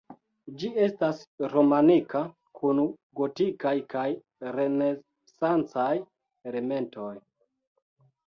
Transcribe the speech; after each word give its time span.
Ĝi 0.61 0.69
estas 0.83 1.19
romanika 1.51 2.21
kun 2.59 2.79
gotikaj 3.19 3.75
kaj 3.93 4.07
renesancaj 4.57 5.91
elementoj. 6.53 7.13